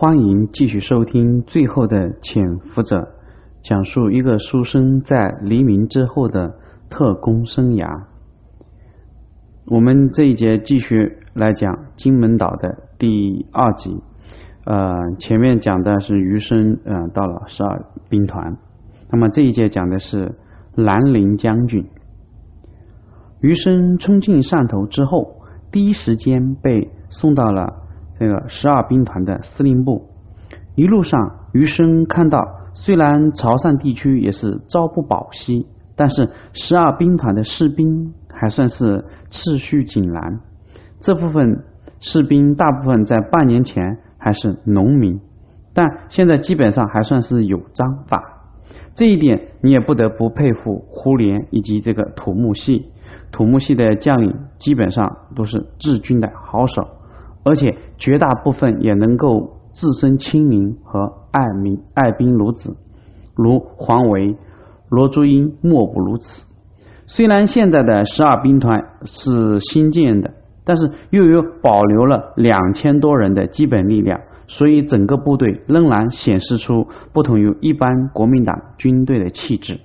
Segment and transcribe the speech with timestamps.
[0.00, 2.96] 欢迎继续收听《最后的潜伏者》，
[3.62, 6.54] 讲述一个书生在黎明之后的
[6.88, 8.04] 特工生涯。
[9.66, 13.94] 我们这一节继续来讲金门岛的第二集。
[14.64, 18.56] 呃，前面讲的是余生，呃，到了十二兵团。
[19.10, 20.34] 那么这一节讲的是
[20.76, 21.86] 兰陵将军。
[23.42, 27.79] 余生冲进汕头之后，第一时间被送到了。
[28.20, 30.10] 这个十二兵团的司令部，
[30.74, 32.44] 一路上余生看到，
[32.74, 40.40] 虽然潮汕地区也是朝不保夕，但是十二兵团的士兵还算是秩序井然。
[41.00, 41.64] 这部分
[42.00, 45.18] 士兵大部分在半年前还是农民，
[45.72, 48.22] 但现在基本上还算是有章法。
[48.94, 52.90] 这一点你也不得不佩服胡琏以及这个土木系。
[53.32, 56.99] 土木系的将领基本上都是治军的好手。
[57.42, 62.76] 而且绝大部分也能够自身亲民和爱民爱兵如子，
[63.34, 64.36] 如黄维、
[64.88, 66.44] 罗竹英莫不如此。
[67.06, 70.32] 虽然现在的十二兵团是新建的，
[70.64, 79.80] 但是又有保留了两千多人的基本力量，所以整个部队仍然显示出不同于一般国民党军队的气质。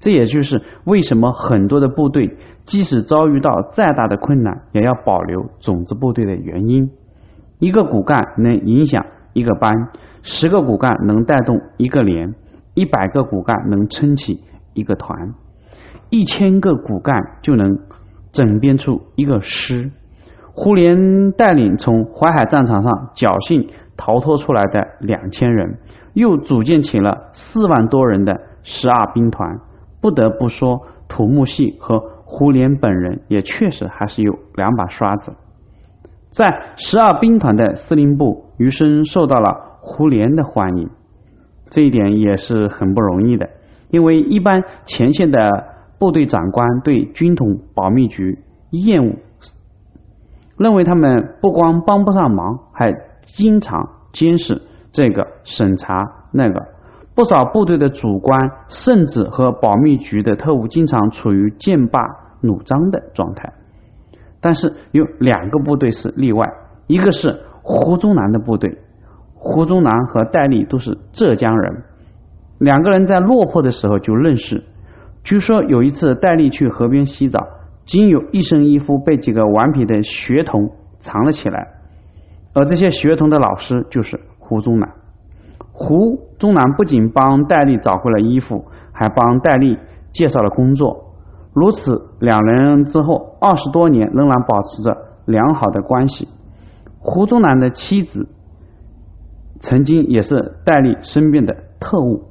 [0.00, 6.90] 这也就是为什么很多的部队即使遭遇到再大的困难，也要保留种子部队的原因。
[7.58, 9.90] 一个骨干能影响一个班，
[10.22, 12.34] 十个骨干能带动一个连，
[12.72, 14.40] 一百个骨干能撑起
[14.72, 15.34] 一个团，
[16.08, 17.78] 一千个骨干就能
[18.32, 19.90] 整编出一个师。
[20.52, 25.78] 胡琏带领从淮海战场上侥幸逃脱出来的两千人，
[26.14, 29.60] 又组建起了四万多人的十二兵团。
[30.00, 35.32] 不得不说，土木系和胡琏本人也确实还是有两把刷子。
[36.30, 40.88] 在十二兵团的司令部，余生受到了胡琏的欢迎，
[41.70, 43.50] 这一点也是很不容易的。
[43.90, 45.38] 因为一般前线的
[45.98, 48.38] 部队长官对军统保密局
[48.70, 49.16] 厌恶，
[50.56, 54.62] 认为他们不光帮不上忙，还经常监视
[54.92, 56.64] 这个审查那个。
[57.14, 62.00] 不少部队的主官甚至和保密局的特务经常处于剑拔
[62.40, 63.52] 弩张的状态，
[64.40, 66.46] 但是有两个部队是例外，
[66.86, 68.78] 一个是胡宗南的部队，
[69.34, 71.82] 胡宗南和戴笠都是浙江人，
[72.58, 74.64] 两个人在落魄的时候就认识。
[75.22, 77.46] 据说有一次戴笠去河边洗澡，
[77.84, 81.68] 仅有一身衣服被几个顽皮的学童藏了起来，
[82.54, 84.88] 而这些学童的老师就是胡宗南。
[85.82, 89.78] 胡宗南不仅帮戴笠找回了衣服，还帮戴笠
[90.12, 91.14] 介绍了工作。
[91.54, 96.28] 如此，两人之后二十多年仍然保持着良好的关系。
[96.98, 98.28] 胡宗南的妻子
[99.58, 102.24] 曾经也是戴笠身边的特务。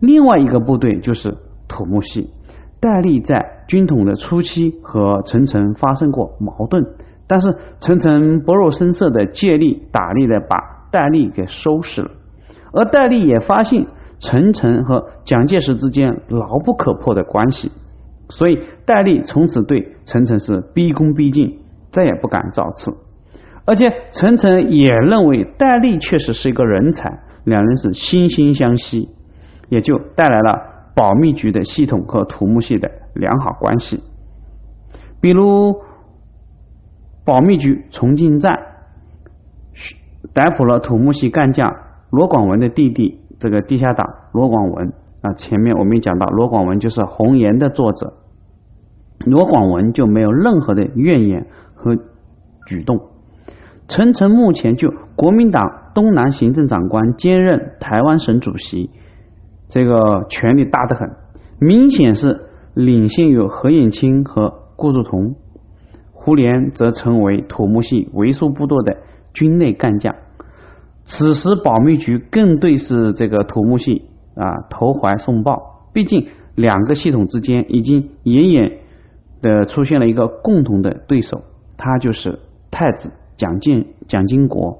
[0.00, 2.30] 另外一个部队就是土木系。
[2.80, 6.84] 戴笠在军统的初期和陈诚发生过矛盾，
[7.28, 12.10] 但是陈诚不露声色的借力打力的把戴笠给收拾了。
[12.74, 13.86] 而戴笠也发现
[14.18, 17.70] 陈诚和蒋介石之间牢不可破的关系，
[18.30, 21.60] 所以戴笠从此对陈诚是毕恭毕敬，
[21.92, 22.90] 再也不敢造次。
[23.64, 29.08] 而且陈诚也认为戴笠确实是一个人才，两人是惺惺相惜，
[29.68, 34.02] 也就带来了保密局的系统和土木系的良好关系。
[35.20, 35.76] 比如
[37.24, 38.58] 保密局重庆站
[40.32, 41.83] 逮捕了土木系干将。
[42.14, 48.14] 罗广文的弟弟，这个地下党罗广文啊，前面我们讲到，罗广文就是《红岩》的作者，
[49.26, 51.96] 罗广文就没有任何的怨言和
[52.68, 53.00] 举动。
[53.88, 58.90] 陈诚目前就国民党东南行政长官兼任台湾省主席，
[59.68, 61.10] 这个权力大得很，
[61.58, 65.34] 明显是领先于何应钦和顾祝同。
[66.12, 68.98] 胡琏则成为土木系为数不多的
[69.32, 70.14] 军内干将。
[71.04, 78.78] 此时保密局更对是这个土木系啊投怀送抱，毕竟两个系统之间已经远远
[79.42, 81.42] 的出现了一个共同的对手，
[81.76, 82.38] 他就是
[82.70, 84.78] 太子蒋经蒋经国。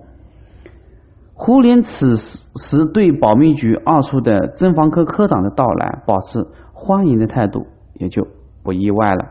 [1.34, 8.26] 胡琏此时时对保密局二处的侦防科科长的到来保持欢迎的态度，也就
[8.62, 9.26] 不意外了。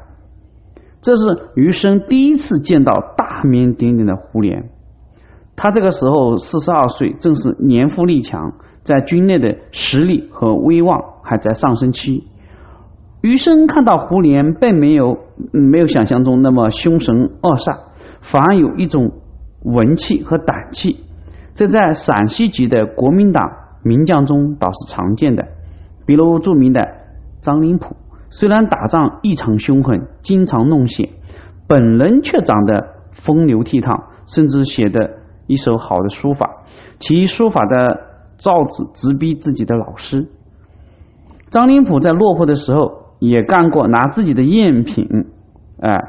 [1.01, 1.23] 这是
[1.55, 4.65] 余生第一次见到大名鼎鼎的胡琏。
[5.55, 8.53] 他这个时候四十二岁，正是年富力强，
[8.83, 12.27] 在军内的实力和威望还在上升期。
[13.21, 15.17] 余生看到胡琏，并没有
[15.51, 17.77] 没有想象中那么凶神恶煞，
[18.21, 19.11] 反而有一种
[19.63, 20.97] 文气和胆气。
[21.55, 23.49] 这在陕西籍的国民党
[23.83, 25.47] 名将中倒是常见的，
[26.05, 26.85] 比如著名的
[27.41, 27.95] 张灵甫，
[28.29, 31.09] 虽然打仗异常凶狠，经常弄血，
[31.67, 35.11] 本人却长得风流倜傥，甚至写的
[35.47, 36.63] 一手好的书法，
[36.99, 37.99] 其书法的
[38.37, 40.29] 造纸直逼自己的老师。
[41.51, 45.27] 张灵甫在落魄的时候也干过拿自己的赝品，
[45.79, 45.99] 哎，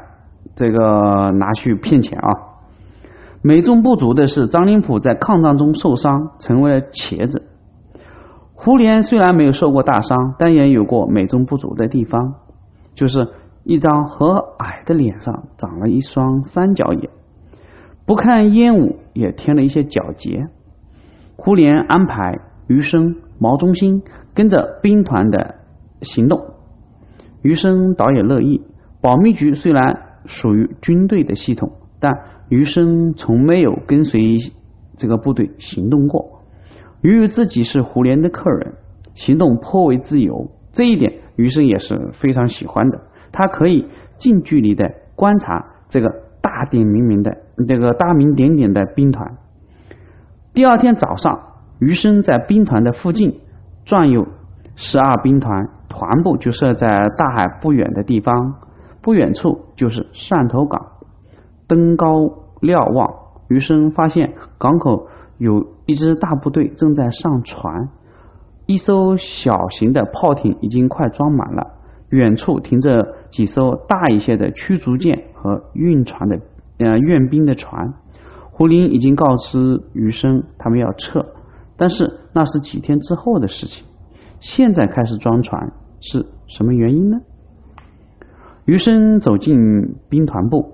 [0.55, 2.29] 这个拿去骗钱啊。
[3.41, 7.43] 美中不足的是，张灵甫在抗战中受伤，成为了瘸子。
[8.55, 12.35] 胡琏虽然没有受过大伤，但也有过美中不足的地方，
[12.95, 13.27] 就是
[13.63, 17.11] 一张和蔼的脸上长了一双三角眼，
[18.07, 20.45] 不看烟雾也添了一些皎洁。
[21.35, 24.03] 胡琏安排余生、毛中心
[24.35, 25.55] 跟着兵团的
[26.01, 26.53] 行动，
[27.41, 28.61] 余生倒也乐意。
[29.01, 32.13] 保密局虽然属于军队的系统，但
[32.49, 34.37] 余生从没有跟随
[34.97, 36.43] 这个部队行动过。
[37.01, 38.73] 由于自己是胡琏的客人，
[39.13, 42.99] 行动颇为自由，这一点余生也是非常喜欢的。
[43.31, 46.09] 他可以近距离的观察这个
[46.45, 47.37] 大点明明的
[47.67, 49.35] 这个大名鼎鼎的兵团。
[50.53, 51.39] 第二天早上，
[51.79, 53.39] 余生在兵团的附近
[53.83, 54.27] 转悠，
[54.75, 58.57] 十二兵团团部就设在大海不远的地方，
[59.01, 60.85] 不远处就是汕头港。
[61.67, 62.29] 登高
[62.61, 63.11] 瞭望，
[63.49, 65.07] 余生发现港口
[65.39, 67.89] 有一支大部队正在上船，
[68.67, 71.71] 一艘小型的炮艇已经快装满了，
[72.09, 76.39] 远处停着几艘大一些的驱逐舰和运船的
[76.79, 77.93] 呃运兵的船。
[78.49, 81.25] 胡林已经告知余生他们要撤，
[81.77, 83.85] 但是那是几天之后的事情。
[84.39, 85.71] 现在开始装船
[86.01, 87.19] 是什么原因呢？
[88.65, 89.57] 余生走进
[90.09, 90.73] 兵团部。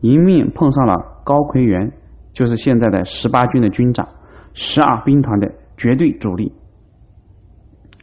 [0.00, 1.92] 迎面碰上了高奎元，
[2.32, 4.08] 就是现在的十八军的军长，
[4.52, 6.52] 十二兵团的绝对主力。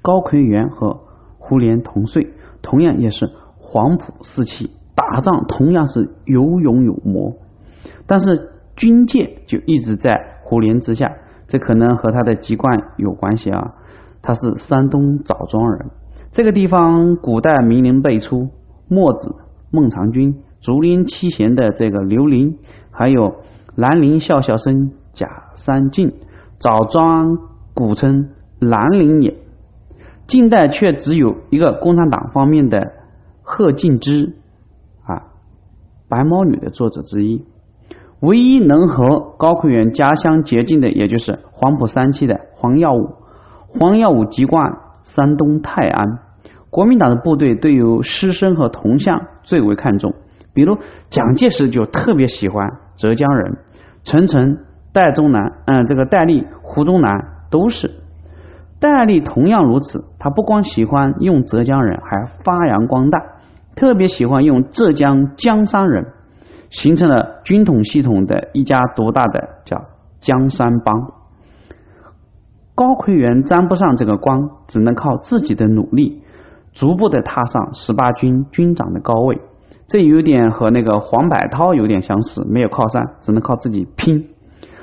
[0.02, 1.02] 高奎元和
[1.38, 2.32] 胡琏同岁，
[2.62, 4.72] 同样也是黄埔四期，
[5.12, 7.38] 打仗同样是有勇有谋，
[8.06, 11.12] 但是军舰就一直在胡琏之下，
[11.48, 13.74] 这可能和他的籍贯有关系啊。
[14.22, 15.88] 他是山东枣庄人，
[16.32, 18.50] 这个地方古代名人辈出，
[18.88, 19.36] 墨子、
[19.72, 20.44] 孟尝君。
[20.62, 22.58] 竹林七贤的这个刘伶，
[22.92, 23.38] 还有
[23.76, 26.14] 兰陵笑笑生贾三进，
[26.60, 27.38] 枣庄
[27.74, 28.30] 古称
[28.60, 29.38] 兰陵也。
[30.28, 32.92] 近代却只有一个共产党方面的
[33.42, 34.36] 贺敬之，
[36.10, 37.46] 白毛女的作者之一。
[38.20, 43.16] 唯一能和高奎元家乡接近的，也就是黄埔三期的黄耀武。
[43.68, 46.20] 黄耀武籍贯山东泰安。
[46.70, 50.14] 国民党的部队对于师生和铜像最为看重。
[50.54, 50.78] 比如
[51.10, 52.68] 蒋介石就特别喜欢
[52.98, 53.58] 浙江人，
[54.04, 54.58] 陈诚、
[54.92, 57.90] 戴宗南，嗯，这个戴笠、胡宗南都是。
[58.82, 63.20] 戴笠同样如此，他不光喜欢用浙江人，还发扬光大，
[63.80, 66.06] 特别喜欢用浙江江山人，
[66.70, 69.86] 形成了军统系统的一家独大的叫
[70.20, 71.14] 江山帮。
[72.76, 76.24] 高奎元沾不上这个光，只能靠自己的努力，
[76.74, 79.40] 逐步的踏上十八军军长的高位。
[79.88, 84.28] 这有点和那个黄百韬有点相似，没有靠山，只能靠自己拼。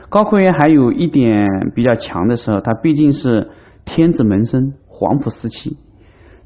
[0.08, 3.50] 高奎元还有一点比较强的时候，他毕竟是
[3.84, 5.76] 天子门生，黄埔四期，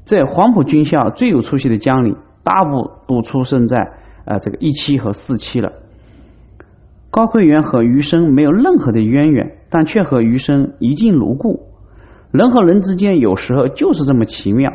[0.03, 3.91] 在黄埔军校最有出息的将领，大部都出生在
[4.25, 5.71] 呃这个一期和四期了。
[7.09, 11.67] 高奎元和余生没有任何的渊源，但却和余生一见如故。
[12.31, 14.71] 人和人之间有时候就是这么奇妙。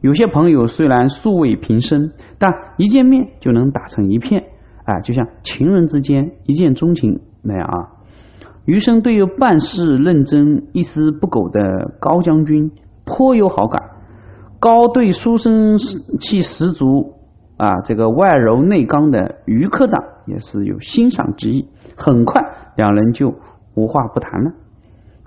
[0.00, 4.44] 有些朋友虽然素未平生，但一见面就能打成一片，
[4.84, 7.88] 哎，就像情人之间一见钟情那样啊。
[8.64, 12.70] 余生对于办事认真、一丝不苟的高将军
[13.04, 13.82] 颇有好感，
[14.62, 15.76] 高对书生
[16.20, 17.14] 气十足
[17.56, 21.66] 啊，这个外柔内刚的余科长也是有欣赏之意。
[21.96, 22.40] 很快，
[22.76, 23.34] 两人就
[23.74, 24.52] 无话不谈了。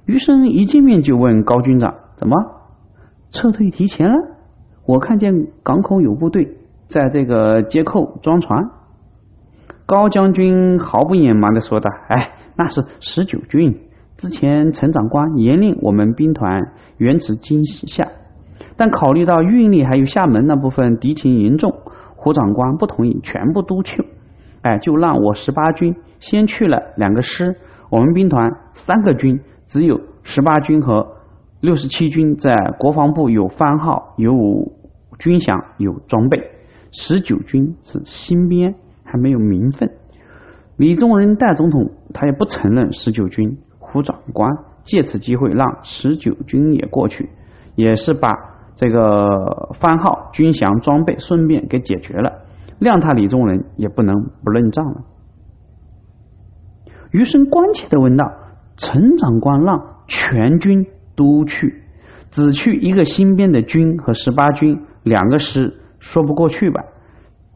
[0.06, 2.38] 余生一见面就问高军长：“怎么
[3.32, 4.16] 撤退提前了？”
[4.88, 6.56] 我看见港口有部队
[6.88, 8.70] 在这个接扣装船，
[9.86, 13.82] 高将军毫不隐瞒的说道：“哎，那是十九军，
[14.16, 18.08] 之前陈长官严令我们兵团原持金下，
[18.78, 21.74] 但考虑到运力还有厦门那部分敌情严重，
[22.16, 24.06] 胡长官不同意全部都去，
[24.62, 27.56] 哎，就让我十八军先去了两个师，
[27.90, 31.14] 我们兵团三个军，只有十八军和。”
[31.62, 34.72] 六十七军在国防部有番号、有
[35.18, 36.38] 军饷、有装备；
[36.92, 39.90] 十九军是新编，还没有名分。
[40.78, 44.52] 李宗仁代总统他也不承认十九军，胡长官
[44.84, 47.30] 借此机会让十九军也过去，
[47.74, 48.30] 也是把
[48.76, 52.42] 这个番号、军饷、装备顺便给解决了，
[52.80, 55.02] 谅他李宗仁也不能不认账了。
[57.12, 58.30] 余生关切的问道
[58.76, 61.84] ：“陈长官让全军都去，
[62.32, 66.84] 只去一个新编的军和十八军两个师，说不过去吧？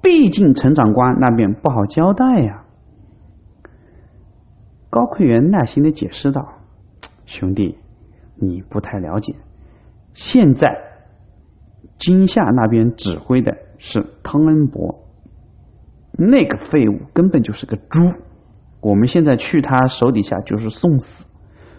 [0.01, 2.63] 毕竟陈长官那边不好交代呀。”
[4.89, 6.47] 高奎元耐心的解释道
[7.27, 7.77] ：“兄弟，
[8.35, 9.35] 你不太了解，
[10.13, 10.77] 现在
[11.99, 15.03] 金夏那边指挥的是汤恩伯，
[16.17, 17.99] 那个废物根本就是个猪。”
[18.81, 21.25] 我们现在去他手底下就是送死，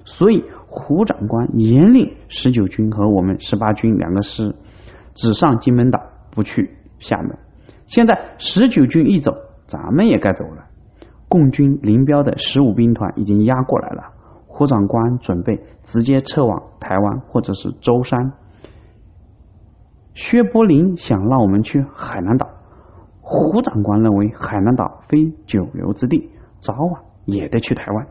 [0.05, 4.55] 所以胡长官严令十九军和我们十八军两个师
[5.15, 5.99] 只上金门岛，
[6.31, 7.39] 不去厦门。
[7.87, 9.35] 现在十九军一走，
[9.67, 10.67] 咱们也该走了。
[11.27, 14.03] 共军林彪的十五兵团已经压过来了，
[14.47, 18.33] 胡长官准备直接撤往台湾或者是舟山。
[20.21, 22.47] 薛伯林想让我们去海南岛，
[23.23, 26.29] 胡长官认为海南岛非久留之地。
[26.61, 28.07] 早晚也得去台湾。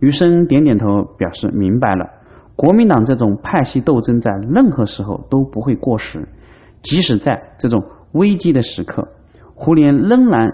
[0.00, 2.10] 余生点点头，表示明白了。
[2.56, 6.28] 国民党这种派系斗争，在任何时候都不会过时，
[6.82, 9.06] 即使在这种危机的时刻，
[9.54, 10.52] 胡琏仍然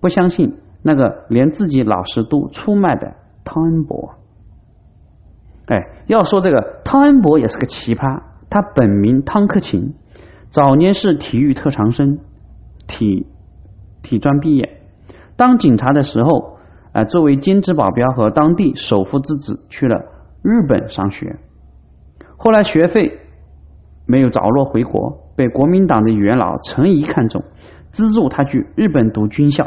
[0.00, 4.14] 不相信那个连自己老师都出卖的汤恩伯。
[5.66, 5.76] 哎，
[6.08, 8.20] 要说这个汤恩伯也是个奇葩，
[8.52, 9.94] 他本名汤克勤，
[10.50, 12.18] 早年是体育特长生，
[12.86, 13.26] 体
[14.02, 14.82] 体专毕业。
[15.36, 16.58] 当警察的时候，
[16.92, 20.04] 啊，作为兼职保镖和当地首富之子去了
[20.42, 21.38] 日本上学。
[22.36, 23.20] 后来学费
[24.04, 27.42] 没有着落回国，被国民党的元老陈仪看中，
[27.92, 29.66] 资助他去日本读军校。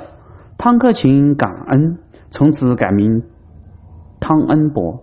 [0.60, 1.98] 汤克勤感恩，
[2.30, 3.24] 从此改名
[4.20, 5.02] 汤恩伯。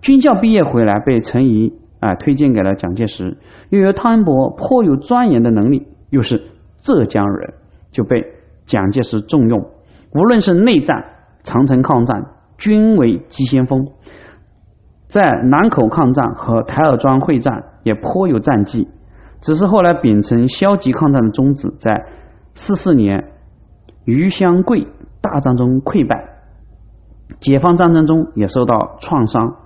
[0.00, 3.38] 军校毕业回来，被陈仪啊推荐给了蒋介石。
[3.70, 6.42] 又有汤恩伯颇有钻研的能力，又是
[6.82, 7.54] 浙江人，
[7.92, 8.26] 就被
[8.66, 9.70] 蒋介石重用。
[10.12, 11.04] 无论是内战、
[11.44, 12.26] 长城抗战，
[12.58, 13.84] 均为急先锋；
[15.06, 18.88] 在南口抗战和台儿庄会战也颇有战绩。
[19.40, 22.04] 只是后来秉承消极抗战的宗旨，在
[22.54, 23.30] 四四年
[24.04, 24.86] 余湘桂
[25.20, 26.28] 大战中溃败，
[27.40, 29.56] 解放战争中也受到创伤。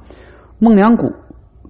[0.59, 1.13] 孟良崮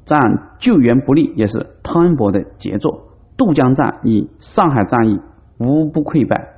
[0.06, 3.08] 战救援不力，也是汤恩伯的杰作。
[3.36, 5.20] 渡江战以上海战役
[5.58, 6.48] 无不溃败。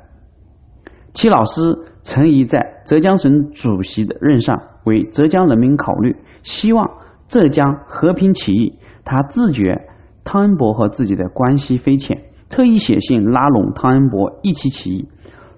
[1.13, 1.87] 其老师。
[2.05, 6.91] 陈仪在浙江省主席的任上，为浙江人民考虑，希望
[7.29, 8.79] 浙江和平起义。
[9.05, 9.89] 他自觉
[10.25, 15.09] 汤恩伯和自己的关系匪浅，特意写信拉拢汤恩伯一起起义。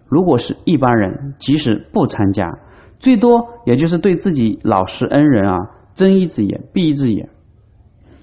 [0.08, 2.58] 如果是一般人，即使不参加，
[2.98, 5.56] 最多也就是对自己老实恩人啊
[5.94, 7.28] 睁一只眼闭一只眼。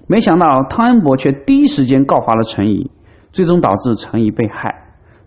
[0.08, 2.90] 没想到汤恩伯却第一时间告发了陈仪，
[3.30, 4.74] 最终导致陈仪被害。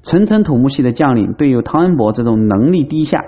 [0.01, 3.23] 层层土木系的将领，对于汤恩伯这种能力低下、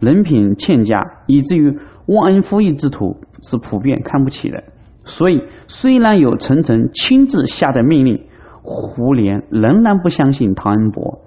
[0.00, 4.64] 人品欠佳，以至于忘恩负义之徒是普遍看不起的。
[5.04, 8.24] 所以，虽然有陈诚亲自下的命令，
[8.62, 11.20] 胡琏仍然不相信汤恩伯，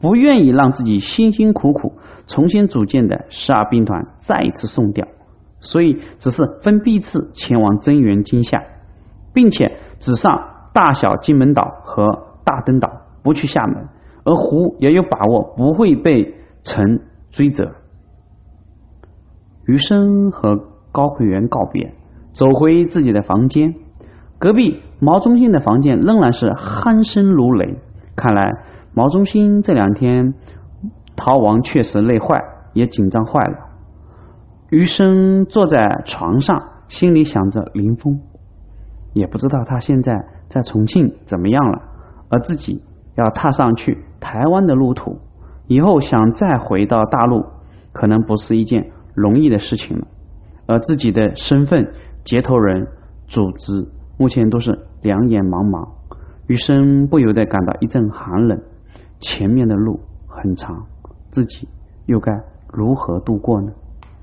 [0.00, 1.94] 不愿意让自己辛辛苦苦
[2.28, 5.08] 重新组建的十二兵团再一次送掉，
[5.60, 8.62] 所以只是分批次前往增援金夏，
[9.38, 12.08] 并且只上大小金门岛和
[12.44, 12.90] 大登岛，
[13.22, 13.86] 不去厦门。
[14.24, 17.70] 而胡也有把握不会被陈追责。
[19.64, 20.56] 余生和
[20.90, 21.94] 高奎元告别，
[22.32, 23.76] 走回自己的房间。
[24.40, 27.78] 隔壁毛中心的房间仍然是鼾声如雷。
[28.16, 28.50] 看来
[28.92, 30.34] 毛中心这两天
[31.14, 32.42] 逃亡确实累坏，
[32.72, 33.56] 也紧张坏了。
[34.70, 38.20] 余生坐在床上，心里想着林峰，
[39.12, 41.82] 也不知道他现在在重庆怎么样了，
[42.28, 42.82] 而自己
[43.16, 44.04] 要踏上去。
[44.20, 45.18] 台湾的路途，
[45.68, 47.44] 以后想再回到大陆，
[47.92, 50.06] 可能不是一件容易的事情了。
[50.66, 51.92] 而自己的身份、
[52.24, 52.88] 接头人、
[53.28, 53.86] 组织，
[54.18, 55.88] 目前都是两眼茫茫，
[56.48, 58.60] 余生不由得感到一阵寒冷。
[59.20, 60.86] 前面的路很长，
[61.30, 61.68] 自己
[62.06, 62.32] 又该
[62.72, 63.72] 如何度过呢？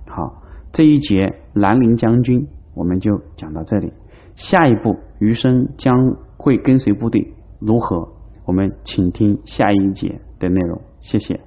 [0.08, 3.94] 好，这一节兰陵将军我们就讲到这里，
[4.36, 8.10] 下一步余生将会跟随部队如何？
[8.46, 11.39] 我们请听下一节的内容，谢谢。